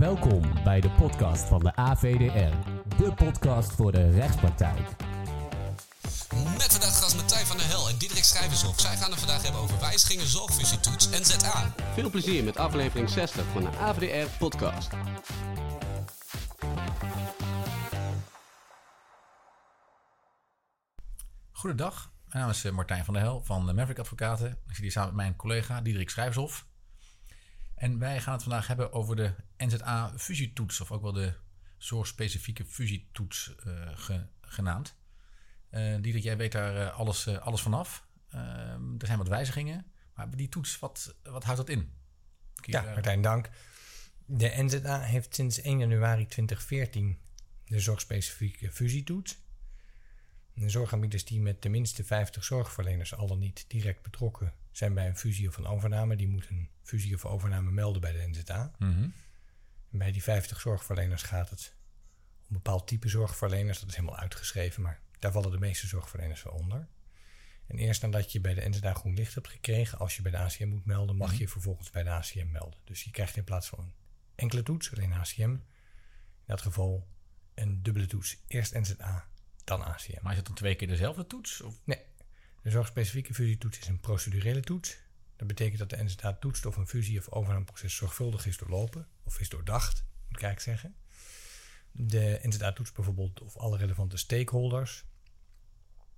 [0.00, 2.56] Welkom bij de podcast van de AVDR,
[2.96, 4.78] de podcast voor de rechtspraktijk.
[6.58, 8.80] Met vandaag gast Martijn van der Hel en Diederik Schrijvershof.
[8.80, 11.74] Zij gaan het vandaag hebben over wijzigingen, zorgfusietoets en ZA.
[11.94, 14.88] Veel plezier met aflevering 60 van de AVDR podcast.
[21.52, 24.50] Goedendag, mijn naam is eh, Martijn van der Hel van de Maverick Advocaten.
[24.50, 26.68] Ik zit hier samen met mijn collega Diederik Schrijvershof.
[27.80, 31.34] En wij gaan het vandaag hebben over de NZA-fusietoets, of ook wel de
[31.76, 34.94] zorgspecifieke fusietoets uh, ge, genaamd.
[35.70, 38.06] Uh, Diederik, jij weet daar uh, alles, alles vanaf.
[38.98, 41.92] er zijn wat wijzigingen, maar die toets, wat, wat houdt dat in?
[42.54, 43.48] Ja, Martijn, dank.
[44.26, 47.18] De NZA heeft sinds 1 januari 2014
[47.64, 49.38] de zorgspecifieke fusietoets.
[50.60, 55.16] De zorgaanbieders die met tenminste 50 zorgverleners al dan niet direct betrokken zijn bij een
[55.16, 58.72] fusie of een overname, die moeten een fusie of overname melden bij de NZA.
[58.78, 59.12] Mm -hmm.
[59.90, 61.74] En bij die 50 zorgverleners gaat het
[62.38, 63.80] om een bepaald type zorgverleners.
[63.80, 66.88] Dat is helemaal uitgeschreven, maar daar vallen de meeste zorgverleners wel onder.
[67.66, 70.38] En eerst nadat je bij de NZA groen licht hebt gekregen, als je bij de
[70.38, 72.80] ACM moet melden, mag je vervolgens bij de ACM melden.
[72.84, 73.92] Dus je krijgt in plaats van een
[74.34, 75.62] enkele toets, alleen ACM, in
[76.46, 77.08] dat geval
[77.54, 78.36] een dubbele toets.
[78.46, 79.28] Eerst NZA,
[79.70, 80.18] dan ACM.
[80.22, 81.60] Maar is het dan twee keer dezelfde toets?
[81.60, 81.74] Of?
[81.84, 82.00] Nee.
[82.62, 84.98] De zorgspecifieke fusietoets is een procedurele toets.
[85.36, 89.40] Dat betekent dat de NZA toetst of een fusie- of overnameproces zorgvuldig is doorlopen, of
[89.40, 90.94] is doordacht, moet ik eigenlijk zeggen.
[91.92, 95.04] De NZA toetst bijvoorbeeld of alle relevante stakeholders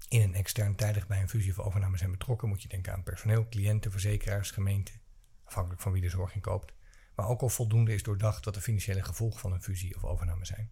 [0.08, 2.48] in een extern tijdig bij een fusie of overname zijn betrokken.
[2.48, 5.00] Moet je denken aan personeel, cliënten, verzekeraars, gemeenten,
[5.44, 6.72] afhankelijk van wie de zorg inkoopt.
[7.14, 10.44] Maar ook al voldoende is doordacht wat de financiële gevolgen van een fusie of overname
[10.44, 10.70] zijn.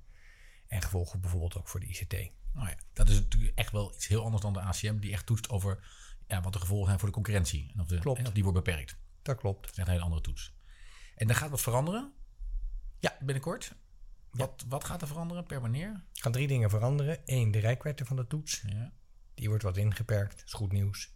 [0.67, 2.31] En gevolgen bijvoorbeeld ook voor de ICT.
[2.57, 5.27] Oh ja, dat is natuurlijk echt wel iets heel anders dan de ACM, die echt
[5.27, 5.85] toetst over
[6.27, 7.71] ja, wat de gevolgen zijn voor de concurrentie.
[7.75, 8.19] En of, de, klopt.
[8.19, 8.97] En of die wordt beperkt.
[9.23, 9.61] Dat klopt.
[9.61, 10.55] Dat is echt een hele andere toets.
[11.17, 12.13] En er gaat wat veranderen?
[12.99, 13.17] Ja.
[13.21, 13.75] Binnenkort?
[14.31, 15.89] Wat, wat gaat er veranderen per wanneer?
[15.89, 17.19] Er gaan drie dingen veranderen.
[17.25, 18.63] Eén, de rijkwijde van de toets.
[18.67, 18.93] Ja.
[19.35, 20.37] Die wordt wat ingeperkt.
[20.37, 21.15] Dat is goed nieuws.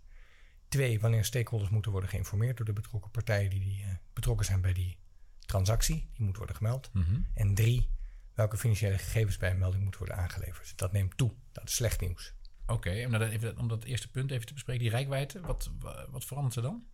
[0.69, 4.61] Twee, wanneer stakeholders moeten worden geïnformeerd door de betrokken partijen die, die uh, betrokken zijn
[4.61, 4.99] bij die
[5.41, 6.11] transactie.
[6.15, 6.91] Die moet worden gemeld.
[6.93, 7.27] Mm -hmm.
[7.35, 7.91] En drie,
[8.35, 10.79] welke financiële gegevens bij een melding moeten worden aangeleverd.
[10.79, 11.35] Dat neemt toe.
[11.53, 12.35] Dat is slecht nieuws.
[12.67, 15.71] Oké, okay, om, dat om dat eerste punt even te bespreken, die rijkwijde, wat,
[16.11, 16.85] wat verandert er dan?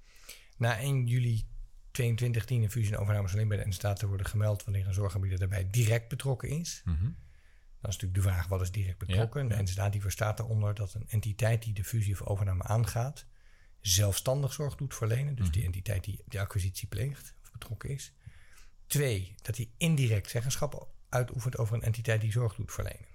[0.57, 1.47] Na 1 juli
[1.91, 5.39] 2022 dienen fusie en overnames alleen bij de NZA te worden gemeld wanneer een zorgaanbieder
[5.39, 6.83] daarbij direct betrokken is.
[6.85, 7.17] Mm -hmm.
[7.81, 9.49] Dan is natuurlijk de vraag, wat is direct betrokken?
[9.49, 9.57] Ja.
[9.57, 13.27] De NZA die verstaat daaronder dat een entiteit die de fusie of overname aangaat,
[13.81, 15.35] zelfstandig zorg doet verlenen.
[15.35, 15.47] Dus Mhm.
[15.47, 18.13] mm die entiteit die de acquisitie pleegt of betrokken is.
[18.87, 23.09] Twee, dat hij indirect zeggenschap uitoefent over een entiteit die zorg doet verlenen.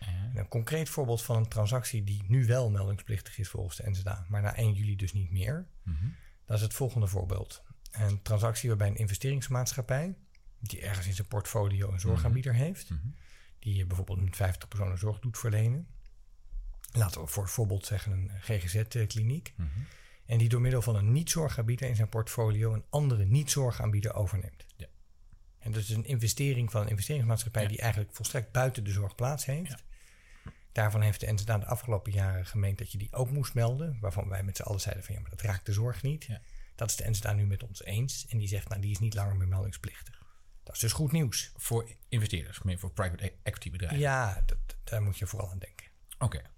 [0.00, 0.06] Ja.
[0.34, 4.42] Een concreet voorbeeld van een transactie die nu wel meldingsplichtig is volgens de NZA, maar
[4.42, 5.66] na 1 juli dus niet meer.
[5.82, 6.14] -hmm.
[6.44, 7.62] Dat is het volgende voorbeeld.
[7.90, 10.14] Een transactie waarbij een investeringsmaatschappij,
[10.58, 12.62] die ergens in zijn portfolio een zorgaanbieder Mhm.
[12.62, 12.90] heeft,
[13.58, 15.86] die bijvoorbeeld een 50 personen zorg doet verlenen.
[16.92, 19.52] Laten we voor het voorbeeld zeggen een GGZ-kliniek.
[19.56, 19.68] Mhm.
[20.26, 24.66] En die door middel van een niet-zorgaanbieder in zijn portfolio een andere niet-zorgaanbieder overneemt.
[24.76, 24.86] Ja.
[25.60, 27.68] En dat is een investering van een investeringsmaatschappij Ja.
[27.68, 29.84] die eigenlijk volstrekt buiten de zorg plaats heeft.
[30.72, 33.98] Daarvan heeft de NZA de afgelopen jaren gemeend dat je die ook moest melden.
[34.00, 36.24] Waarvan wij met z'n allen zeiden van ja, maar dat raakt de zorg niet.
[36.24, 36.40] Ja.
[36.74, 38.26] Dat is de NZA nu met ons eens.
[38.26, 40.22] En die zegt nou, die is niet langer meer meldingsplichtig.
[40.62, 41.52] Dat is dus goed nieuws.
[41.56, 43.98] Voor investeerders, meer voor private e- equity bedrijven.
[43.98, 45.86] Ja, dat, daar moet je vooral aan denken.
[46.18, 46.24] Oké.
[46.24, 46.50] Okay.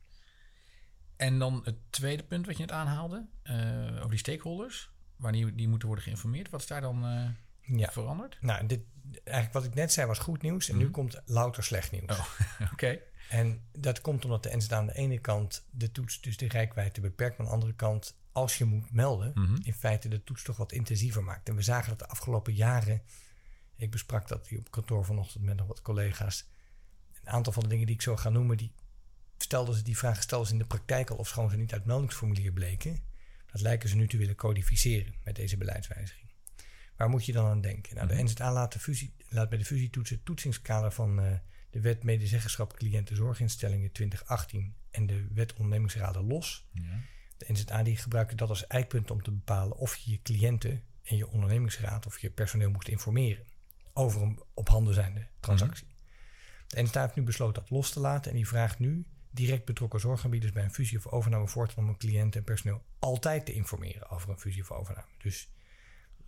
[1.16, 5.68] En dan het tweede punt wat je net aanhaalde, uh, over die stakeholders, wanneer die
[5.68, 6.50] moeten worden geïnformeerd.
[6.50, 7.28] Wat is daar dan uh,
[7.62, 7.92] ja.
[7.92, 8.38] veranderd?
[8.40, 8.80] Nou, dit,
[9.24, 10.88] eigenlijk wat ik net zei was goed nieuws en mm -hmm.
[10.88, 12.18] nu komt louter slecht nieuws.
[12.18, 12.26] Oh,
[12.60, 12.72] Oké.
[12.72, 13.02] Okay.
[13.28, 17.38] En dat komt omdat de aan de ene kant de toets, dus de rijkwijde beperkt,
[17.38, 19.58] maar aan de andere kant, als je moet melden, mm -hmm.
[19.62, 21.48] in feite de toets toch wat intensiever maakt.
[21.48, 23.02] En we zagen dat de afgelopen jaren,
[23.76, 26.48] ik besprak dat hier op kantoor vanochtend met nog wat collega's,
[27.22, 28.72] een aantal van de dingen die ik zo ga noemen, die
[29.36, 31.84] stelden ze die vragen stelden ze in de praktijk al of schoon ze niet uit
[31.84, 32.98] meldingsformulier bleken.
[33.52, 36.21] Dat lijken ze nu te willen codificeren met deze beleidswijziging.
[37.02, 37.94] Waar moet je dan aan denken?
[37.94, 41.32] Nou, de NZA laat, de fusie, laat bij de fusietoets het toetsingskader van uh,
[41.70, 46.66] de wet medezeggenschap cliëntenzorginstellingen 2018 en de wet ondernemingsraden los.
[46.72, 46.82] Ja.
[47.36, 51.16] De NZA die gebruikte dat als eikpunt om te bepalen of je je cliënten en
[51.16, 53.44] je ondernemingsraad of je personeel moest informeren
[53.92, 55.86] over een op handen zijnde transactie.
[55.86, 56.66] Mm -hmm.
[56.66, 60.00] De NZA heeft nu besloten dat los te laten en die vraagt nu direct betrokken
[60.00, 64.10] zorgaanbieders bij een fusie of overname voortaan om hun cliënten en personeel altijd te informeren
[64.10, 65.06] over een fusie of overname.
[65.18, 65.48] Dus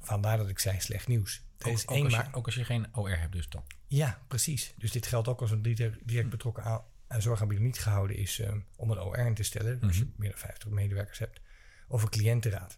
[0.06, 1.42] vandaar dat ik zei slecht nieuws.
[1.58, 3.64] Ook, is ook, als je, ook, als je, geen OR hebt dus dan?
[3.86, 4.74] Ja, precies.
[4.78, 5.62] Dus dit geldt ook als een
[6.04, 9.80] direct betrokken zorgaanbieder niet gehouden is um, om een OR in te stellen.
[9.80, 11.40] Als je meer dan 50 medewerkers hebt.
[11.88, 12.76] Of een cliëntenraad.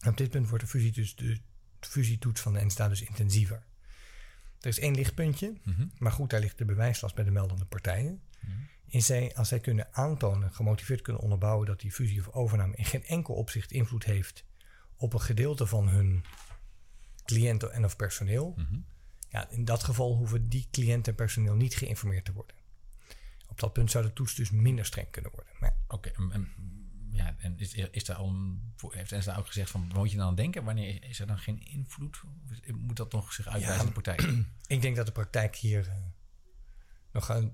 [0.00, 1.40] En op dit punt wordt de fusietoets, de
[1.80, 3.64] fusietoets van de NSTA dus intensiever.
[4.60, 5.54] Er is één lichtpuntje,
[5.98, 8.22] maar goed, daar ligt de bewijslast bij de meldende partijen.
[8.86, 12.84] Is zij, als zij kunnen aantonen, gemotiveerd kunnen onderbouwen dat die fusie of overname in
[12.84, 14.44] geen enkel opzicht invloed heeft
[14.96, 16.24] op een gedeelte van hun
[17.24, 18.54] cliënten en of personeel.
[19.28, 22.56] Ja, in dat geval hoeven die cliënten en personeel niet geïnformeerd te worden.
[23.48, 25.74] Op dat punt zou de toets dus minder streng kunnen worden.
[25.88, 26.48] Oké, en, en-
[27.10, 30.26] ja, en is, is daar al een, heeft NSA ook gezegd van, moet je dan
[30.26, 30.64] aan denken?
[30.64, 32.20] Wanneer is er dan geen invloed?
[32.50, 34.44] Of moet dat nog zich uitwijzen Ja, aan de partij?
[34.66, 35.94] ik denk dat de praktijk hier eh,
[37.12, 37.52] nog aan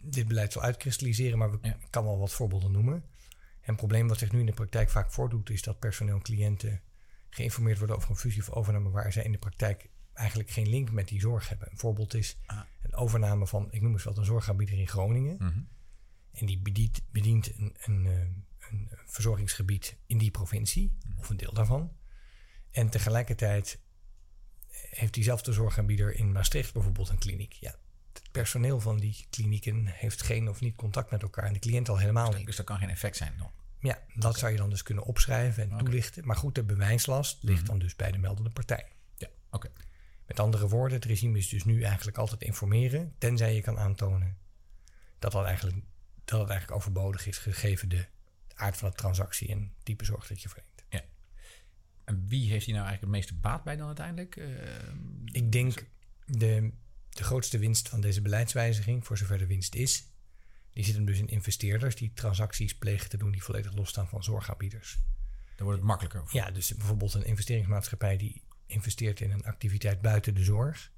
[0.00, 1.76] dit beleid zal uitkristalliseren, maar we Ja.
[1.90, 3.04] kan wel wat voorbeelden noemen.
[3.66, 6.22] En het probleem wat zich nu in de praktijk vaak voordoet, is dat personeel en
[6.22, 6.80] cliënten
[7.30, 10.90] geïnformeerd worden over een fusie of overname waar zij in de praktijk eigenlijk geen link
[10.90, 11.68] met die zorg hebben.
[11.70, 12.60] Een voorbeeld is Ah.
[12.82, 15.36] een overname van, ik noem eens wat, een zorgaanbieder in Groningen.
[15.38, 15.60] Mhm.
[16.32, 18.20] En die bedient, bedient een, een, eh,
[18.70, 21.18] een verzorgingsgebied in die provincie, Mhm.
[21.18, 21.92] of een deel daarvan.
[22.70, 23.80] En tegelijkertijd
[24.70, 27.52] heeft diezelfde zorgaanbieder in Maastricht bijvoorbeeld een kliniek.
[27.52, 27.74] Ja,
[28.38, 31.98] personeel van die klinieken heeft geen of niet contact met elkaar en de cliënt al
[31.98, 32.46] helemaal niet.
[32.46, 33.50] Dus dat kan geen effect zijn dan.
[33.80, 36.26] Ja, dat zou je dan dus kunnen opschrijven en toelichten.
[36.26, 38.86] Maar goed, de bewijslast ligt dan dus bij de meldende partij.
[39.16, 39.70] Ja, oké.
[40.26, 44.36] Met andere woorden, het regime is dus nu eigenlijk altijd informeren, tenzij je kan aantonen
[45.18, 45.76] dat dat eigenlijk,
[46.24, 48.06] dat het eigenlijk overbodig is, gegeven de
[48.54, 50.84] aard van de transactie en type zorg dat je verleent.
[50.88, 51.02] Ja.
[52.04, 54.36] En wie heeft hier nou eigenlijk het meeste baat bij dan uiteindelijk?
[54.36, 54.46] Eh,
[55.24, 55.86] Ik denk
[56.26, 56.72] de,
[57.16, 60.04] de grootste winst van deze beleidswijziging, voor zover de winst is,
[60.72, 64.24] die zit hem dus in investeerders die transacties plegen te doen die volledig losstaan van
[64.24, 64.98] zorgaanbieders.
[65.56, 66.22] dan wordt het makkelijker.
[66.30, 70.92] Ja, dus bijvoorbeeld een investeringsmaatschappij die investeert in een activiteit buiten de zorg.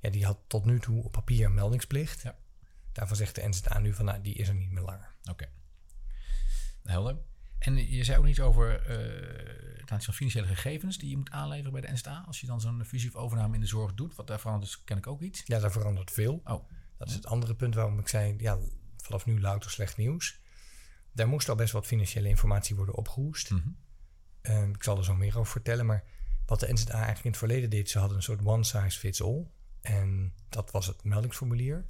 [0.00, 2.22] Ja, die had tot nu toe op papier een meldingsplicht.
[2.22, 2.38] Ja.
[2.92, 5.14] Daarvan zegt de NZA nu van, nou, die is er niet meer langer.
[5.30, 5.48] Oké.
[6.82, 7.16] Helder.
[7.64, 11.30] En je zei ook iets over eh, het aantal van financiële gegevens die je moet
[11.30, 12.24] aanleveren bij de NSA.
[12.26, 14.14] Als je dan zo'n fusie of overname in de zorg doet.
[14.14, 15.42] Want daar verandert dus ken ik ook iets.
[15.44, 16.40] Ja, daar verandert veel.
[16.44, 16.68] Oh,
[16.98, 18.58] Dat is het andere punt waarom ik zei, ja,
[18.96, 20.40] vanaf nu louter slecht nieuws.
[21.12, 23.50] Daar moest al best wat financiële informatie worden opgehoest.
[23.50, 23.68] Mhm.
[24.40, 26.04] Ehm, ik zal er zo meer over vertellen, maar
[26.46, 29.22] wat de NZA eigenlijk in het verleden deed, ze hadden een soort one size fits
[29.22, 29.46] all.
[29.80, 31.86] En dat was het meldingsformulier.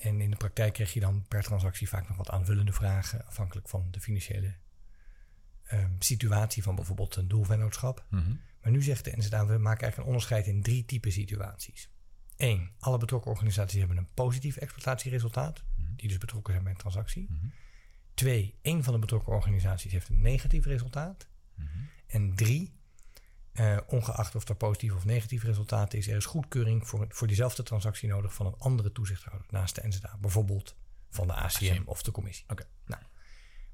[0.00, 3.68] En in de praktijk kreeg je dan per transactie vaak nog wat aanvullende vragen, afhankelijk
[3.68, 4.54] van de financiële
[5.72, 8.04] ehm, situatie van bijvoorbeeld een doelvennootschap.
[8.10, 8.34] Mhm.
[8.62, 11.90] Maar nu zegt de NZA, we maken eigenlijk een onderscheid in drie typen situaties.
[12.36, 15.62] Eén, alle betrokken organisaties hebben een positief exploitatieresultaat,
[15.96, 17.28] die dus betrokken zijn bij een transactie.
[18.14, 21.28] Twee, één van de betrokken organisaties heeft een negatief resultaat.
[22.06, 22.72] En drie,
[23.52, 27.62] eh, ongeacht of er positief of negatief resultaat is, er is goedkeuring voor, voor diezelfde
[27.62, 30.16] transactie nodig van een andere toezichthouder naast de NZA.
[30.20, 30.76] Bijvoorbeeld
[31.10, 32.44] van de ACM of de commissie.
[32.48, 32.64] Oké.
[32.86, 33.02] Nou,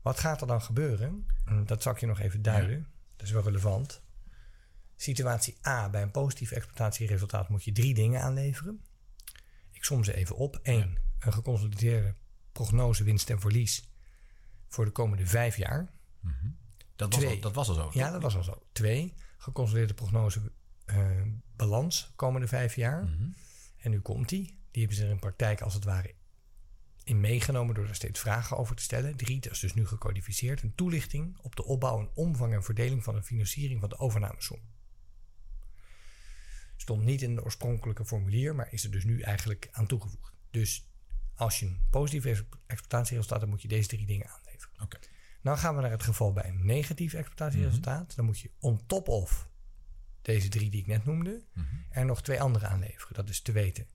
[0.09, 1.27] wat gaat er dan gebeuren?
[1.45, 2.87] Hm, Dat zal ik je nog even duiden.
[3.17, 4.03] Dat is wel relevant.
[4.97, 8.85] Situatie A, bij een positief exploitatieresultaat moet je drie dingen aanleveren.
[9.71, 10.61] Ik som ze even op.
[10.63, 12.15] Eén, een geconsolideerde
[12.53, 13.89] prognose winst en verlies
[14.69, 15.91] voor de komende vijf jaar.
[16.97, 17.91] Dat, was al, dat was al zo.
[17.93, 18.63] Ja, dat was al zo.
[18.73, 20.53] Twee, geconsolideerde prognose
[20.85, 21.23] eh,
[21.57, 23.09] balans komende vijf jaar.
[23.79, 24.59] En nu komt die.
[24.71, 26.15] Die hebben ze er in praktijk als het ware
[27.09, 29.17] in meegenomen door er steeds vragen over te stellen.
[29.17, 30.63] Drie, dat is dus nu gecodificeerd.
[30.63, 34.61] Een toelichting op de opbouw en omvang en verdeling van de financiering van de overnamesom.
[36.77, 40.33] Stond niet in de oorspronkelijke formulier, maar is er dus nu eigenlijk aan toegevoegd.
[40.51, 40.89] Dus
[41.35, 44.83] als je een positief ex- exploitatieresultaat hebt, moet je deze drie dingen aanleveren.
[44.83, 44.99] Oké.
[45.43, 48.17] Nou gaan we naar het geval bij een negatief exploitatieresultaat.
[48.17, 49.49] Dan moet je on top of
[50.23, 51.45] deze drie die ik net noemde,
[51.91, 53.15] er nog twee andere aanleveren.
[53.15, 53.87] Dat is te weten.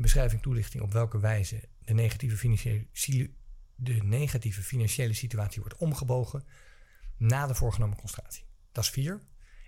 [0.00, 3.30] Een beschrijving toelichting op welke wijze de negatieve financiële,
[3.74, 6.44] de negatieve financiële situatie wordt omgebogen
[7.16, 8.44] na de voorgenomen concentratie.
[8.72, 9.20] Dat is vier.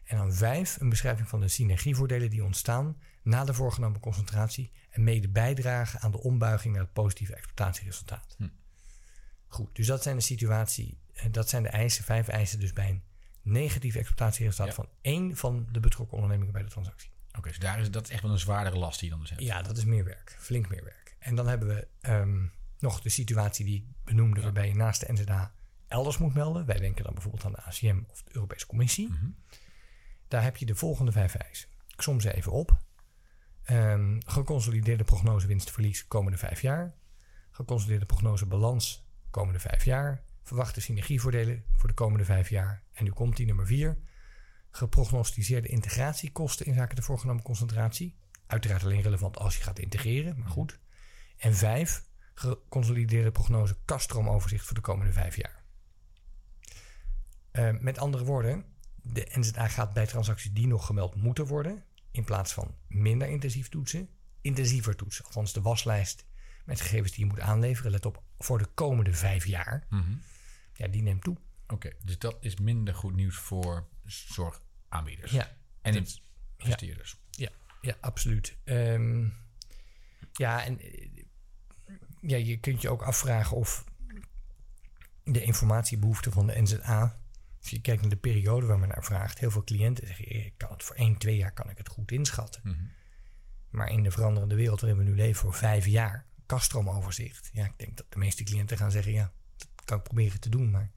[0.05, 5.05] En dan vijf, een beschrijving van de synergievoordelen die ontstaan na de voorgenomen concentratie en
[5.05, 8.37] mede bijdragen aan de ombuiging naar het positieve exploitatieresultaat.
[9.47, 12.89] Goed, dus dat zijn de situatie, eh, dat zijn de eisen, vijf eisen dus bij
[12.89, 13.03] een
[13.43, 14.83] negatief exploitatieresultaat Ja.
[14.83, 17.12] van één van de betrokken ondernemingen bij de transactie.
[17.39, 19.31] Oké, dus daar is, dat is echt wel een zwaardere last die je dan dus
[19.31, 19.43] hebt.
[19.43, 21.17] Ja, dat is meer werk, flink meer werk.
[21.19, 22.47] En dan hebben we ehm,
[22.79, 25.55] nog de situatie die ik benoemde, waarbij je naast de NZA
[25.89, 26.67] elders moet melden.
[26.67, 29.11] Wij denken dan bijvoorbeeld aan de ACM of de Europese Commissie.
[30.29, 31.69] Daar heb je de volgende vijf eisen.
[31.87, 32.81] Ik som ze even op.
[33.63, 36.95] Ehm, geconsolideerde prognose winst-verlies komende vijf jaar.
[37.51, 40.23] Geconsolideerde prognose balans komende vijf jaar.
[40.43, 42.83] Verwachte synergievoordelen voor de komende vijf jaar.
[42.93, 43.99] En nu komt die nummer vier.
[44.75, 48.17] Geprognosticeerde integratiekosten in zaken de voorgenomen concentratie.
[48.47, 50.79] Uiteraard alleen relevant als je gaat integreren, maar goed.
[51.37, 55.63] En vijf, geconsolideerde prognose kasstroomoverzicht voor de komende vijf jaar.
[57.51, 58.65] Eh, met andere woorden,
[59.03, 63.69] de NZA gaat bij transacties die nog gemeld moeten worden, in plaats van minder intensief
[63.69, 64.09] toetsen,
[64.41, 65.25] intensiever toetsen.
[65.25, 66.25] Althans, de waslijst
[66.65, 69.87] met gegevens die je moet aanleveren, let op, voor de komende vijf jaar,
[70.75, 71.37] ja, die neemt toe.
[71.73, 75.31] Oké, dus dat is minder goed nieuws voor zorgaanbieders.
[75.33, 76.21] Ja, En dat-
[76.57, 77.17] investeerders.
[77.31, 77.51] Ja,
[77.81, 78.57] ja absoluut.
[78.65, 79.29] Ehm,
[80.33, 81.09] ja, en eh,
[82.21, 83.85] ja, je kunt je ook afvragen of
[85.25, 87.21] de informatiebehoeften van de NZA,
[87.61, 90.55] als je kijkt naar de periode waar men naar vraagt, heel veel cliënten zeggen, ik
[90.57, 92.63] kan het voor één, twee jaar kan ik het goed inschatten.
[93.71, 97.51] Maar in de veranderende wereld waarin we nu leven voor vijf jaar, kastroomoverzicht.
[97.53, 100.49] Ja, ik denk dat de meeste cliënten gaan zeggen, ja, dat kan ik proberen te
[100.49, 100.91] doen, maar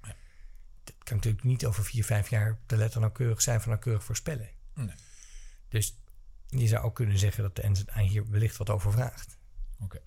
[0.86, 4.50] dat kan natuurlijk niet over vier, vijf jaar de letter nauwkeurig zijn van nauwkeurig voorspellen.
[4.74, 4.96] Nee.
[5.70, 5.98] Dus
[6.48, 9.38] je zou ook kunnen zeggen dat de NZA hier wellicht wat over vraagt.
[9.80, 10.02] Oké.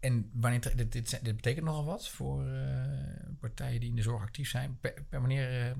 [0.00, 4.48] En wanneer dit, dit, betekent nogal wat voor eh, partijen die in de zorg actief
[4.48, 4.78] zijn.
[4.80, 5.76] Per, per wanneer eh,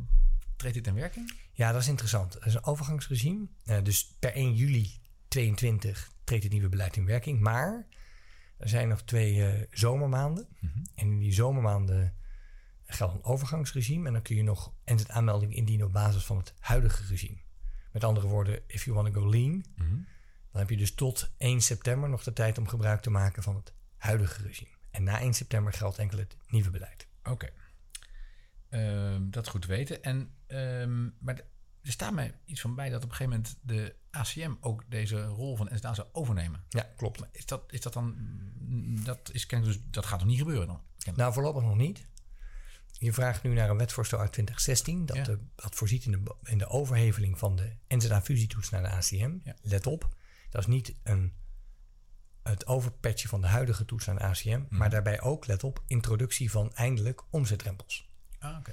[0.57, 1.33] treedt dit in werking?
[1.53, 2.33] Ja, dat is interessant.
[2.33, 3.47] Dat is een overgangsregime.
[3.65, 7.41] Eh, dus per 1 juli 22 treedt het nieuwe beleid in werking.
[7.41, 7.87] Maar
[8.57, 10.49] er zijn nog twee zomermaanden.
[10.95, 12.15] En in die zomermaanden
[12.95, 14.07] geldt een overgangsregime.
[14.07, 17.39] En dan kun je nog NZ-aanmelding indienen op basis van het huidige regime.
[17.93, 19.65] Met andere woorden, if you want to go lean,
[20.51, 23.55] dan heb je dus tot 1 september nog de tijd om gebruik te maken van
[23.57, 24.71] het huidige regime.
[24.91, 27.07] En na 1 september geldt enkel het nieuwe beleid.
[27.25, 27.49] Oké.
[28.69, 30.03] Ehm, dat goed te weten.
[30.03, 31.45] En, ehm, maar de-
[31.83, 35.25] er staat mij iets van bij dat op een gegeven moment de ACM ook deze
[35.25, 36.65] rol van NSDA zou overnemen.
[36.69, 37.21] Ja, klopt.
[37.21, 38.15] Maar is dat, is dat dan...
[38.59, 40.81] mm, Dat, is, kennelijk dus, dat gaat nog niet gebeuren dan?
[41.17, 42.07] Nou, voorlopig nog niet.
[43.01, 45.07] Je vraagt nu naar een wetsvoorstel uit 2016.
[45.07, 45.23] Dat, Ja.
[45.23, 49.39] de, dat voorziet in de, in de overheveling van de NZA-fusietoets naar de ACM.
[49.43, 49.55] Ja.
[49.63, 50.09] Let op,
[50.51, 51.33] dat is niet een,
[52.43, 54.49] het overpatchen van de huidige toets naar de ACM.
[54.49, 54.77] Mhm.
[54.77, 58.09] Maar daarbij ook, let op, introductie van eindelijk omzetdrempels.
[58.39, 58.73] Ah, oké.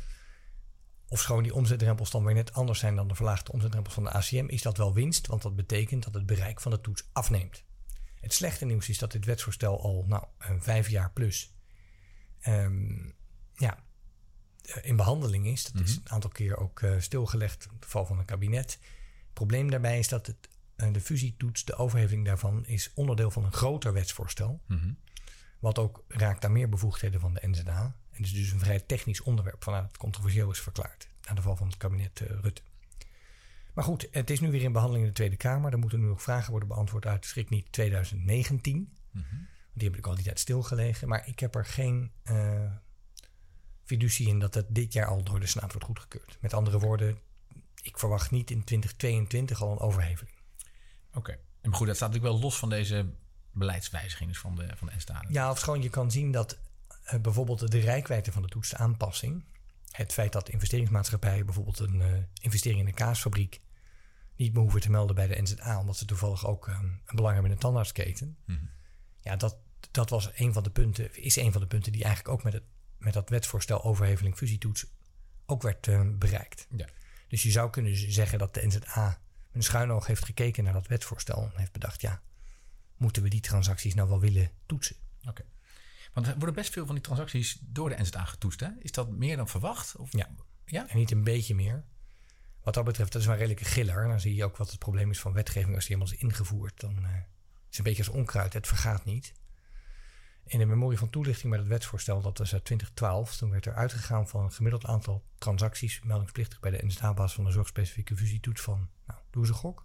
[1.07, 4.11] Of schoon die omzetdrempels dan weer net anders zijn dan de verlaagde omzetdrempels van de
[4.11, 7.63] ACM, is dat wel winst, want dat betekent dat het bereik van de toets afneemt.
[8.19, 11.55] Het slechte nieuws is dat dit wetsvoorstel al nou, een vijf jaar plus
[12.39, 13.09] ehm,
[13.53, 13.85] ja,
[14.81, 15.63] in behandeling is.
[15.63, 18.71] Dat is een aantal keer ook eh, stilgelegd in het geval van een kabinet.
[18.71, 23.45] Het probleem daarbij is dat het, eh, de fusietoets, de overheveling daarvan, is onderdeel van
[23.45, 24.61] een groter wetsvoorstel.
[25.59, 27.95] Wat ook raakt aan meer bevoegdheden van de NZA.
[28.11, 31.07] En is dus een vrij technisch onderwerp vanuit het controversieel is verklaard.
[31.27, 32.61] Na de val van het kabinet eh, Rutte.
[33.73, 35.71] Maar goed, het is nu weer in behandeling in de Tweede Kamer.
[35.71, 38.93] Er moeten nu nog vragen worden beantwoord uit schrik niet 2019.
[39.73, 41.07] Die heb ik al die tijd stilgelegen.
[41.07, 42.71] Maar ik heb er geen eh
[43.87, 46.37] fiducie in dat het dit jaar al door de Senaat wordt goedgekeurd.
[46.41, 47.17] Met andere woorden,
[47.81, 50.35] ik verwacht niet in 2022 al een overheveling.
[51.13, 51.37] Oké.
[51.61, 53.05] En goed, dat staat natuurlijk wel los van deze
[53.51, 55.25] beleidswijziging dus van de, van de.
[55.29, 56.57] Ja, of gewoon je kan zien dat
[57.03, 59.43] eh, bijvoorbeeld de rijkwijde van de toetsaanpassing,
[59.91, 62.07] het feit dat investeringsmaatschappijen bijvoorbeeld een eh,
[62.41, 63.61] investering in een kaasfabriek
[64.35, 67.33] niet meer hoeven te melden bij de NZA, omdat ze toevallig ook eh, een belang
[67.33, 68.37] hebben in de tandartsketen.
[69.21, 69.57] Ja, dat,
[69.91, 72.53] dat was een van de punten, is een van de punten die eigenlijk ook met,
[72.53, 72.63] het,
[72.97, 74.85] met dat wetsvoorstel overheveling fusietoets
[75.45, 76.67] ook werd eh, bereikt.
[76.75, 76.85] Ja.
[77.27, 79.19] Dus je zou kunnen zeggen dat de NZA
[79.51, 82.21] een schuin oog heeft gekeken naar dat wetsvoorstel en heeft bedacht, ja,
[82.97, 84.95] moeten we die transacties nou wel willen toetsen?
[85.27, 85.43] Oké.
[86.13, 88.59] Want er worden best veel van die transacties door de NZA getoetst.
[88.59, 88.69] Hè?
[88.79, 89.95] Is dat meer dan verwacht?
[89.95, 90.11] Of?
[90.11, 90.29] Ja.
[90.65, 90.89] Ja?
[90.89, 91.83] En niet een beetje meer.
[92.63, 94.07] Wat dat betreft, dat is wel een redelijke giller.
[94.07, 96.79] Dan zie je ook wat het probleem is van wetgeving als die helemaal is ingevoerd.
[96.79, 97.17] Dan eh, is
[97.67, 98.53] het een beetje als onkruid.
[98.53, 99.33] Het vergaat niet.
[100.47, 103.73] In de memorie van toelichting bij het wetsvoorstel, dat was uit 2012, toen werd er
[103.73, 108.89] uitgegaan van een gemiddeld aantal transacties meldingsplichtig bij de NZA-basis van de zorgspecifieke fusietoets van,
[109.05, 109.83] nou, doe een gok,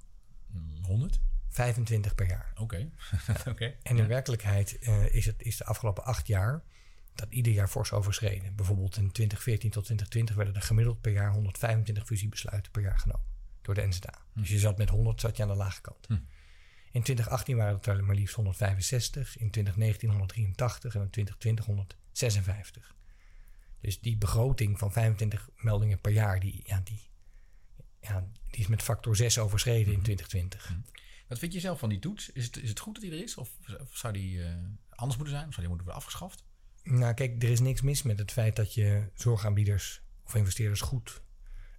[0.82, 1.20] 100?
[1.48, 2.52] 25 per jaar.
[2.56, 2.90] Oké.
[3.48, 3.74] Oké.
[3.82, 6.62] En in werkelijkheid eh, is het is de afgelopen acht jaar
[7.14, 8.54] dat ieder jaar fors overschreden.
[8.54, 13.26] Bijvoorbeeld in 2014 tot 2020 werden er gemiddeld per jaar 125 fusiebesluiten per jaar genomen
[13.62, 14.14] door de NZA.
[14.34, 16.06] Dus je zat met 100 zat je aan de lage kant.
[16.92, 22.94] In 2018 waren het er maar liefst 165, in 2019 183 en in 2020 156.
[23.80, 27.00] Dus die begroting van 25 meldingen per jaar, die, ja, die,
[28.00, 30.76] ja, die is met factor 6 overschreden in 2020.
[31.28, 32.30] Wat vind je zelf van die toets?
[32.30, 33.36] Is het, is het goed dat die er is?
[33.36, 34.54] Of, of zou die eh,
[34.88, 35.48] anders moeten zijn?
[35.48, 36.44] Of zou die moeten worden afgeschaft?
[36.82, 41.22] Nou, kijk, er is niks mis met het feit dat je zorgaanbieders of investeerders goed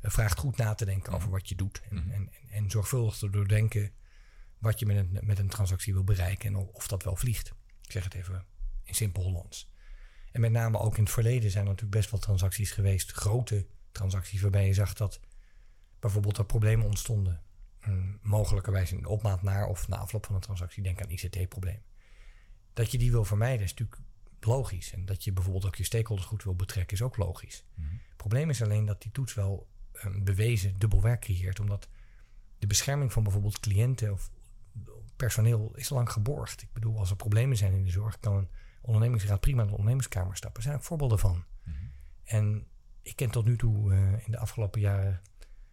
[0.01, 1.81] eh, vraagt goed na te denken over wat je doet.
[1.89, 3.91] En, en, en, en zorgvuldig te doordenken
[4.63, 7.53] wat je met een, met een transactie wil bereiken en of, dat wel vliegt.
[7.81, 8.45] Ik zeg het even
[8.83, 9.71] in simpel Hollands.
[10.31, 13.67] En met name ook in het verleden zijn er natuurlijk best wel transacties geweest, grote
[13.91, 15.19] transacties, waarbij je zag dat
[15.99, 17.41] bijvoorbeeld er problemen ontstonden.
[17.85, 21.83] Mm, mogelijkerwijs in de opmaat naar of na afloop van een transactie, denk aan ICT-problemen.
[22.73, 24.01] Dat je die wil vermijden is natuurlijk
[24.39, 24.93] logisch.
[24.93, 27.65] En dat je bijvoorbeeld ook je stakeholders goed wil betrekken is ook logisch.
[27.75, 31.59] Het probleem is alleen dat die toets wel een bewezen dubbel werk creëert.
[31.59, 31.87] Omdat
[32.59, 34.31] de bescherming van bijvoorbeeld cliënten of
[35.15, 36.61] personeel is lang geborgd.
[36.61, 38.49] Ik bedoel, als er problemen zijn in de zorg, kan een
[38.81, 40.57] ondernemingsraad prima naar de ondernemingskamer stappen.
[40.57, 41.43] Er zijn ook voorbeelden van.
[42.23, 42.67] En
[43.01, 45.21] ik ken tot nu toe eh, in de afgelopen jaren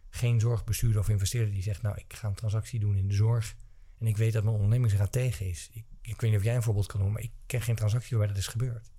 [0.09, 3.55] geen zorgbestuurder of investeerder die zegt: Nou, ik ga een transactie doen in de zorg.
[3.97, 5.69] En ik weet dat mijn ondernemingsraad tegen is.
[5.73, 8.17] Ik, ik weet niet of jij een voorbeeld kan noemen, maar ik ken geen transactie
[8.17, 8.91] waar dat is gebeurd.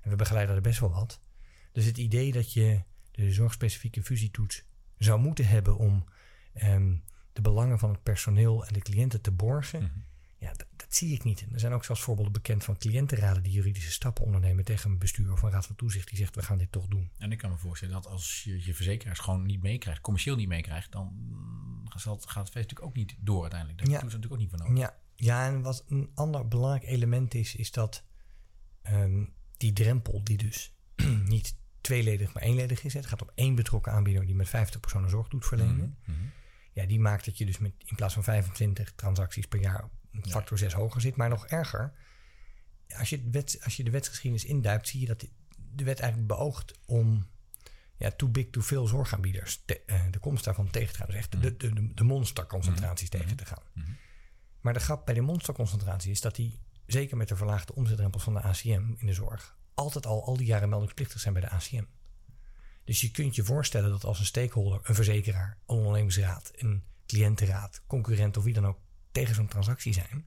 [0.00, 1.20] En we begeleiden er best wel wat.
[1.72, 4.64] Dus het idee dat je de zorgspecifieke fusietoets
[4.96, 6.04] zou moeten hebben om
[6.52, 6.96] ehm,
[7.42, 11.24] de belangen van het personeel en de cliënten te borgen, ja, dat, dat zie ik
[11.24, 11.42] niet.
[11.42, 14.98] En er zijn ook zelfs voorbeelden bekend van cliëntenraden die juridische stappen ondernemen tegen een
[14.98, 17.10] bestuur of een raad van toezicht die zegt: We gaan dit toch doen.
[17.18, 20.48] En ik kan me voorstellen dat als je je verzekeraars gewoon niet meekrijgt, commercieel niet
[20.48, 21.12] meekrijgt, dan
[21.84, 23.80] gaat het, gaat het feest natuurlijk ook niet door uiteindelijk.
[23.80, 24.00] Daar Ja.
[24.00, 24.82] doen ze natuurlijk ook niet voor nodig.
[24.82, 28.04] Ja, ja, en wat een ander belangrijk element is, is dat
[28.82, 29.24] ehm,
[29.56, 30.72] die drempel, die dus
[31.24, 32.94] niet tweeledig, maar eenledig is.
[32.94, 35.96] Het gaat om één betrokken aanbieder die met 50 personen zorg doet verlenen.
[36.04, 36.16] Mhm.
[36.80, 40.30] Ja, die maakt dat je dus met, in plaats van 25 transacties per jaar een
[40.30, 41.16] factor 6 hoger zit.
[41.16, 41.92] Maar nog erger,
[42.98, 45.26] als je, wet, als je de wetsgeschiedenis induikt, zie je dat
[45.74, 47.26] de wet eigenlijk beoogt om
[47.96, 51.06] ja, too big to veel zorgaanbieders te- eh, de komst daarvan tegen te gaan.
[51.06, 53.62] Dus echt de, de, de, de monsterconcentraties tegen te gaan.
[54.60, 58.34] Maar de grap bij de monsterconcentratie is dat die, zeker met de verlaagde omzetdrempels van
[58.34, 61.84] de ACM in de zorg, altijd al al die jaren meldingsplichtig zijn bij de ACM.
[62.88, 67.82] Dus je kunt je voorstellen dat als een stakeholder, een verzekeraar, een ondernemingsraad, een cliëntenraad,
[67.86, 68.78] concurrent of wie dan ook
[69.12, 70.26] tegen zo'n transactie zijn,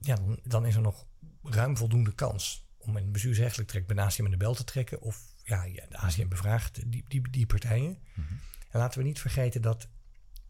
[0.00, 1.06] ja, dan, dan is er nog
[1.42, 5.00] ruim voldoende kans om een bestuursrechtelijk trek bij de ACM in de bel te trekken.
[5.00, 7.98] Of ja, de ACM bevraagt die, die, die partijen.
[8.70, 9.88] En laten we niet vergeten dat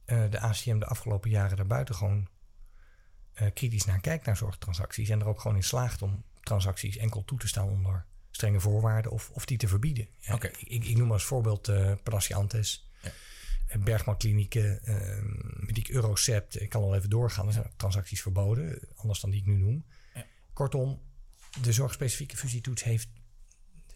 [0.04, 2.28] eh, de ACM de afgelopen jaren daar buiten gewoon
[3.32, 5.08] eh, kritisch naar kijkt naar zorgtransacties.
[5.08, 9.12] En er ook gewoon in slaagt om transacties enkel toe te staan onder strenge voorwaarden
[9.12, 10.08] of, of die te verbieden.
[10.18, 10.46] Ja, Oké.
[10.46, 12.90] ik, ik noem als voorbeeld eh Palaciantes,
[13.66, 15.22] eh, Bergman Klinieken, eh,
[15.56, 16.60] Mediek Eurocept.
[16.60, 17.46] Ik kan al even doorgaan.
[17.46, 19.84] Er zijn transacties verboden, anders dan die ik nu noem.
[20.52, 21.02] Kortom,
[21.60, 23.08] de zorgspecifieke fusietoets heeft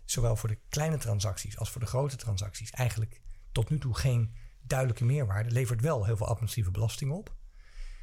[0.05, 3.21] zowel voor de kleine transacties als voor de grote transacties eigenlijk
[3.53, 5.51] tot nu toe geen duidelijke meerwaarde.
[5.51, 7.37] Levert wel heel veel administratieve belasting op.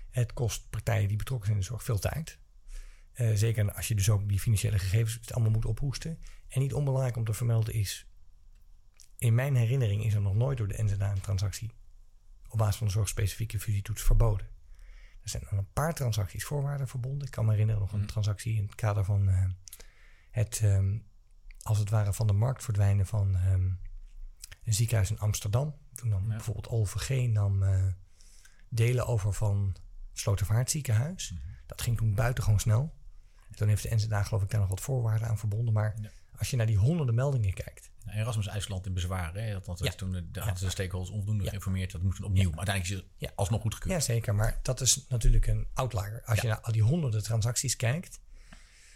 [0.09, 2.37] Het kost partijen die betrokken zijn in de zorg veel tijd.
[3.15, 6.19] Eh, zeker als je dus ook die financiële gegevens allemaal moet ophoesten.
[6.47, 8.07] En niet onbelangrijk om te vermelden is...
[9.17, 11.71] in mijn herinnering is er nog nooit door de NZA een transactie...
[12.49, 14.47] op basis van de zorgspecifieke fusietoets verboden.
[15.21, 17.27] Er zijn aan een paar transacties voorwaarden verbonden.
[17.27, 19.49] Ik kan me herinneren nog een transactie in het kader van eh,
[20.31, 20.59] het...
[20.63, 20.97] ehm,
[21.61, 23.69] als het ware van de markt verdwijnen van ehm,
[24.63, 25.75] een ziekenhuis in Amsterdam.
[25.93, 27.85] Toen nam bijvoorbeeld OVG nam eh,
[28.69, 29.75] delen over van
[30.13, 31.33] Slotervaart ziekenhuis.
[31.65, 32.93] Dat ging toen buitengewoon snel.
[33.55, 35.73] En toen heeft de NZA geloof ik daar nog wat voorwaarden aan verbonden.
[35.73, 35.95] Maar
[36.37, 37.89] als je naar die honderden meldingen kijkt.
[38.05, 39.33] Nou, Erasmus IJsland in bezwaar.
[39.33, 39.51] Hè?
[39.51, 39.85] Dat, dat Ja.
[39.85, 41.91] is toen de, de, hadden de stakeholders onvoldoende geïnformeerd.
[41.91, 42.49] Dat moest opnieuw.
[42.49, 43.31] Maar uiteindelijk is het Ja.
[43.35, 43.93] alsnog goedgekeurd.
[43.93, 44.35] Ja, zeker.
[44.35, 46.21] Maar dat is natuurlijk een outlier.
[46.25, 48.19] Als je naar al die honderden transacties kijkt.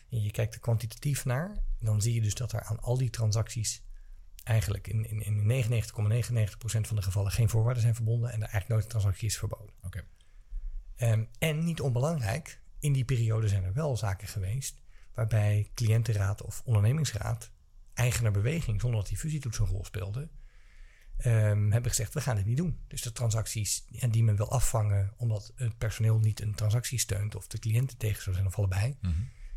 [0.10, 1.58] En je kijkt er kwantitatief naar.
[1.80, 3.82] Dan zie je dus dat er aan al die transacties
[4.43, 5.72] eigenlijk in, in, in 99,99%
[6.82, 8.30] van de gevallen geen voorwaarden zijn verbonden.
[8.30, 9.74] En er eigenlijk nooit een transactie is verboden.
[9.84, 10.04] Oké.
[10.95, 14.82] Ehm, en niet onbelangrijk, in die periode zijn er wel zaken geweest
[15.13, 17.52] waarbij cliëntenraad of ondernemingsraad,
[17.94, 20.30] eigenaar beweging, zonder dat die fusietoets een rol speelde,
[21.18, 22.80] ehm, hebben gezegd: we gaan dit niet doen.
[22.88, 27.36] Dus de transacties ja, die men wil afvangen omdat het personeel niet een transactie steunt
[27.36, 28.98] of de cliënten tegen zou zijn of allebei.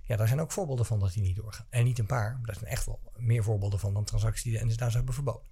[0.03, 1.67] Ja, daar zijn ook voorbeelden van dat die niet doorgaan.
[1.71, 4.67] En niet een paar, maar daar zijn echt wel meer voorbeelden van dan transacties die
[4.67, 5.43] de zou hebben verboden.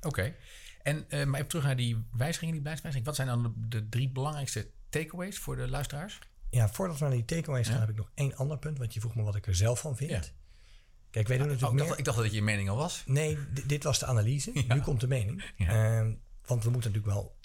[0.00, 0.34] Oké.
[0.82, 3.16] En eh, maar even terug naar die wijzigingen, die beleidswijzigingen.
[3.16, 6.18] Wat zijn dan de, de drie belangrijkste takeaways voor de luisteraars?
[6.50, 7.80] Ja, voordat we naar die takeaways gaan, Ja.
[7.80, 8.78] heb ik nog één ander punt.
[8.78, 10.10] Want je vroeg me wat ik er zelf van vind.
[10.10, 10.22] Ja.
[11.10, 11.86] Kijk, wij doen Oh, natuurlijk ik, meer...
[11.86, 13.02] dacht, ik dacht dat je mening al was.
[13.06, 14.50] Nee, di- dit was de analyse.
[14.68, 15.44] Nu komt de mening.
[15.58, 16.12] Ehm,
[16.46, 17.38] want we moeten natuurlijk wel...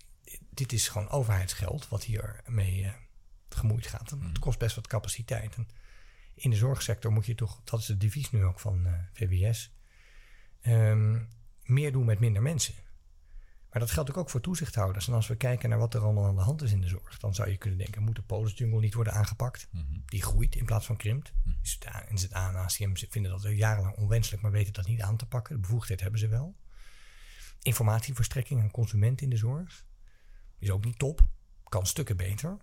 [0.49, 2.91] Dit is gewoon overheidsgeld wat hier mee eh,
[3.49, 4.09] gemoeid gaat.
[4.09, 5.55] Het kost best wat capaciteit.
[5.55, 5.67] En
[6.33, 7.61] in de zorgsector moet je toch...
[7.63, 9.73] Dat is het devies nu ook van eh, VWS.
[10.61, 11.19] ehm,
[11.63, 12.73] meer doen met minder mensen.
[13.75, 15.07] Maar dat geldt ook voor toezichthouders.
[15.07, 17.17] En als we kijken naar wat er allemaal aan de hand is in de zorg...
[17.17, 18.03] dan zou je kunnen denken...
[18.03, 19.67] moet de polisjungle niet worden aangepakt?
[20.05, 21.33] Die groeit in plaats van krimpt.
[21.79, 24.41] De NZA en ACM vinden dat al jarenlang onwenselijk...
[24.41, 25.55] maar weten dat niet aan te pakken.
[25.55, 26.55] De bevoegdheid hebben ze wel.
[27.61, 29.85] Informatieverstrekking aan consumenten in de zorg
[30.59, 31.27] is ook niet top.
[31.63, 32.57] Kan stukken beter.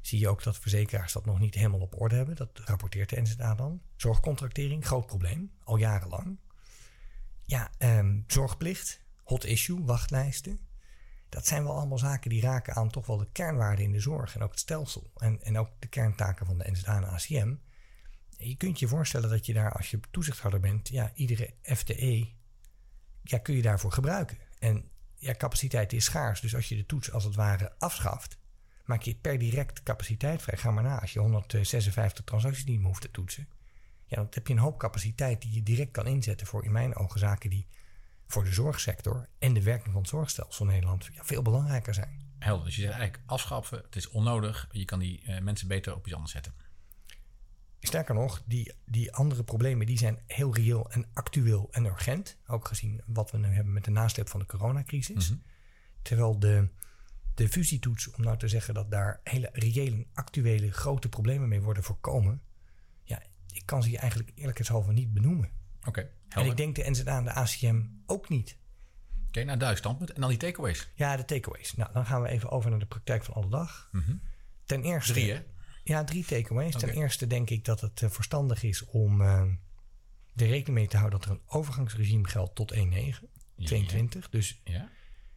[0.00, 2.36] Zie je ook dat verzekeraars dat nog niet helemaal op orde hebben.
[2.36, 3.80] Dat rapporteert de NZA dan.
[3.96, 5.52] Zorgcontractering, groot probleem.
[5.64, 6.38] Al jarenlang.
[7.44, 10.60] Ja, ehm, zorgplicht, hot issue, wachtlijsten.
[11.28, 14.34] Dat zijn wel allemaal zaken die raken aan toch wel de kernwaarden in de zorg.
[14.34, 15.10] En ook het stelsel.
[15.16, 17.54] En, en ook de kerntaken van de NZA en ACM.
[18.38, 22.28] Je kunt je voorstellen dat je daar, als je toezichthouder bent, ja, iedere FTE
[23.22, 24.38] ja, kun je daarvoor gebruiken.
[24.58, 26.40] En ja, capaciteit is schaars.
[26.40, 28.38] Dus als je de toets als het ware afschaft,
[28.84, 30.58] maak je per direct capaciteit vrij.
[30.58, 33.48] Ga maar na, als je 156 transacties niet meer hoeft te toetsen.
[34.06, 36.96] Ja, dan heb je een hoop capaciteit die je direct kan inzetten voor in mijn
[36.96, 37.66] ogen zaken die
[38.26, 42.24] voor de zorgsector en de werking van het zorgstelsel in Nederland ja, veel belangrijker zijn.
[42.38, 42.64] Helder.
[42.64, 44.68] Dus je zegt eigenlijk afschaffen, het is onnodig.
[44.70, 46.54] Je kan die eh, mensen beter op iets anders zetten.
[47.80, 52.36] Sterker nog, die, die andere problemen die zijn heel reëel en actueel en urgent.
[52.46, 55.32] Ook gezien wat we nu hebben met de nasleep van de coronacrisis.
[56.02, 56.68] Terwijl de,
[57.34, 61.82] de fusietoets, om nou te zeggen dat daar hele reële, actuele, grote problemen mee worden
[61.82, 62.42] voorkomen.
[63.02, 65.50] Ja, ik kan ze je eigenlijk eerlijkheidshalve niet benoemen.
[65.84, 66.50] Oké, helder.
[66.50, 68.56] ik denk de NZA en de ACM ook niet.
[69.26, 70.12] Oké, nou duidelijk standpunt.
[70.12, 70.88] En dan die takeaways.
[70.94, 71.74] Ja, de takeaways.
[71.74, 73.90] Nou, dan gaan we even over naar de praktijk van alle dag.
[74.64, 75.12] Ten eerste.
[75.12, 75.42] Drie, hè?
[75.84, 76.74] Ja, drie takeaways.
[76.76, 79.40] Ten eerste denk ik dat het eh, verstandig is om eh,
[80.36, 82.80] er rekening mee te houden dat er een overgangsregime geldt tot 1.9,
[83.56, 84.28] 22.
[84.30, 84.88] Dus Ja.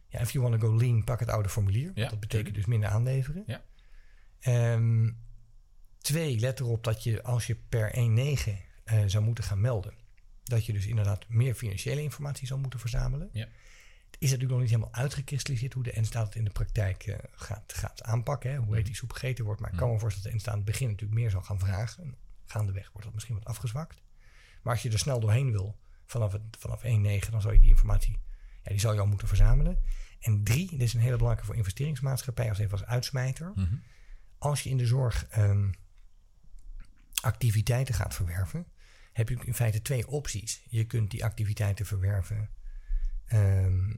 [0.08, 1.90] ja, if you want to go lean, pak het oude formulier.
[1.94, 3.44] Ja, dat betekent dus minder aanleveren.
[3.46, 3.62] Ja.
[4.40, 5.10] Ehm,
[5.98, 9.94] twee, let erop dat je als je per 1.9 eh, zou moeten gaan melden,
[10.44, 13.28] dat je dus inderdaad meer financiële informatie zou moeten verzamelen.
[13.32, 13.48] Ja.
[14.10, 17.18] Het is natuurlijk nog niet helemaal uitgekristalliseerd hoe de NSTAat het in de praktijk eh,
[17.30, 18.50] gaat, gaat aanpakken.
[18.50, 18.56] Hè?
[18.56, 19.60] Hoe heet die soep gegeten wordt.
[19.60, 21.58] Maar ik kan me voorstellen dat de NSTAat aan het begin natuurlijk meer zal gaan
[21.58, 22.04] vragen.
[22.04, 24.02] En gaandeweg wordt dat misschien wat afgezwakt.
[24.62, 27.68] Maar als je er snel doorheen wil vanaf, het, vanaf 1.9, dan zou je die
[27.68, 28.18] informatie
[28.62, 29.78] ja, die zal je al moeten verzamelen.
[30.20, 33.52] En drie, dit is een hele belangrijke voor investeringsmaatschappij, als even als uitsmijter.
[34.38, 35.70] Als je in de zorg ehm,
[37.20, 38.66] activiteiten gaat verwerven,
[39.12, 40.62] heb je in feite twee opties.
[40.68, 42.50] Je kunt die activiteiten verwerven
[43.26, 43.94] ehm,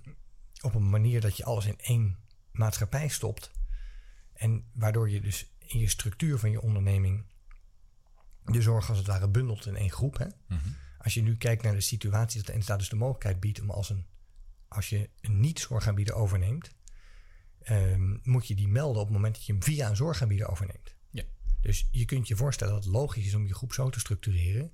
[0.61, 2.18] op een manier dat je alles in één
[2.53, 3.51] maatschappij stopt.
[4.33, 7.25] En waardoor je dus in je structuur van je onderneming
[8.44, 10.18] de zorg als het ware bundelt in één groep.
[10.18, 10.27] Hè?
[10.98, 13.70] Als je nu kijkt naar de situatie dat de NSA dus de mogelijkheid biedt om
[13.70, 14.07] als een
[14.72, 16.70] als je een niet-zorgaanbieder overneemt,
[17.62, 20.94] ehm, moet je die melden op het moment dat je hem via een zorgaanbieder overneemt.
[21.11, 21.25] Ja.
[21.61, 24.70] Dus je kunt je voorstellen dat het logisch is om je groep zo te structureren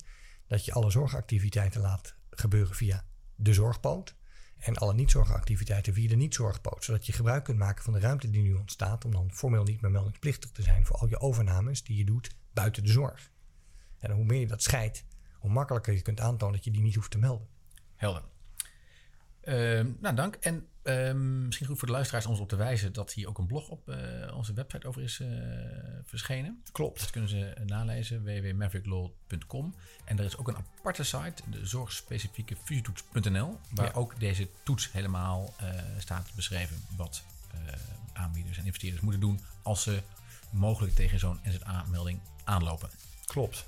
[0.49, 4.17] dat je alle zorgactiviteiten laat gebeuren via de zorgpoot
[4.59, 8.43] en alle niet-zorgactiviteiten via de niet-zorgpoot, zodat je gebruik kunt maken van de ruimte die
[8.43, 11.97] nu ontstaat om dan formeel niet meer meldingsplichtig te zijn voor al je overnames die
[11.97, 13.31] je doet buiten de zorg.
[13.99, 15.05] En hoe meer je dat scheidt,
[15.39, 17.49] hoe makkelijker je kunt aantonen dat je die niet hoeft te melden.
[17.95, 18.23] Helder.
[19.49, 20.35] Ehm, nou, dank.
[20.35, 23.39] En ehm, misschien goed voor de luisteraars om ons op te wijzen dat hier ook
[23.39, 25.29] een blog op eh, onze website over is eh,
[26.05, 26.63] verschenen.
[26.73, 27.01] Klopt.
[27.01, 29.75] Dat kunnen ze eh, nalezen, www.mavericklaw.com.
[30.05, 33.93] En er is ook een aparte site, de zorgspecifieke fusietoets.nl, waar Ja.
[33.93, 37.23] ook deze toets helemaal eh, staat beschreven wat
[38.13, 40.03] aanbieders en investeerders moeten doen als ze
[40.51, 42.91] mogelijk tegen zo'n NZA-melding aanlopen.
[43.25, 43.67] Klopt.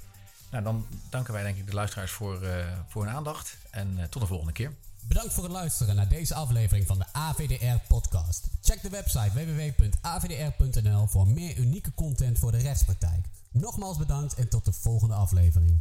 [0.51, 2.47] Nou, dan danken wij denk ik de luisteraars voor,
[2.88, 4.73] voor hun aandacht en tot de volgende keer.
[5.11, 8.46] Bedankt voor het luisteren naar deze aflevering van de AVDR-podcast.
[8.61, 13.27] Check de website www.avdr.nl voor meer unieke content voor de rechtspraktijk.
[13.51, 15.81] Nogmaals bedankt en tot de volgende aflevering.